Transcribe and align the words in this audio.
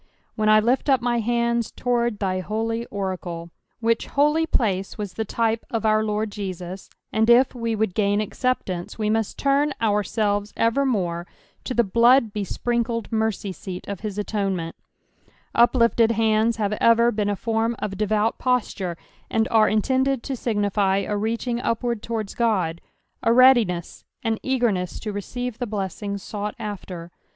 "When 0.35 0.49
I 0.49 0.59
l{fl 0.59 0.89
up 0.89 0.99
my 0.99 1.19
hande 1.19 1.71
toaard 1.77 2.17
thy 2.17 2.39
holy 2.39 2.87
orade 2.91 3.19
:'■' 2.91 3.19
which 3.81 4.07
holy 4.07 4.47
place 4.47 4.97
was 4.97 5.13
the 5.13 5.25
type 5.25 5.63
of 5.69 5.85
our 5.85 6.03
Lord 6.03 6.31
Jesus; 6.31 6.89
and 7.13 7.29
if 7.29 7.53
we 7.53 7.75
would 7.75 7.93
gain 7.93 8.19
acceptance, 8.19 8.95
wc 8.95 9.11
must 9.11 9.37
turn 9.37 9.75
ourselves 9.79 10.53
evermore 10.57 11.27
to 11.65 11.75
the 11.75 11.83
blood 11.83 12.33
bespriokled 12.33 13.11
mercy 13.11 13.51
seat 13.51 13.85
ol 13.87 13.95
his 13.97 14.17
atone 14.17 14.55
ment 14.55 14.75
Uplifted 15.53 16.13
hands 16.13 16.55
have 16.57 16.73
ever 16.81 17.11
beeo 17.11 17.33
a 17.33 17.35
form 17.35 17.75
of 17.77 17.95
devout 17.95 18.39
posture, 18.39 18.97
and 19.29 19.47
are 19.49 19.69
in 19.69 19.83
tended 19.83 20.23
to 20.23 20.35
signify 20.35 20.97
a 21.07 21.15
reaching 21.15 21.59
upwaM 21.59 22.01
towards 22.01 22.33
God, 22.33 22.81
a 23.21 23.31
readiness, 23.31 24.03
an 24.23 24.39
eagerness 24.41 24.99
to 25.01 25.13
receive 25.13 25.59
the 25.59 25.67
blessing 25.67 26.17
sought 26.17 26.55
after. 26.57 27.11